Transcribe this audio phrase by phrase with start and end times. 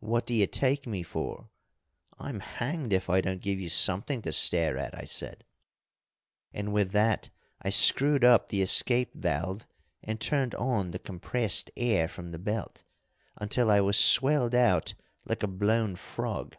[0.00, 1.50] 'What d'ye take me for?
[2.18, 5.44] I'm hanged if I don't give you something to stare at,' I said,
[6.52, 7.30] and with that
[7.62, 9.68] I screwed up the escape valve
[10.02, 12.82] and turned on the compressed air from the belt,
[13.36, 14.94] until I was swelled out
[15.24, 16.56] like a blown frog.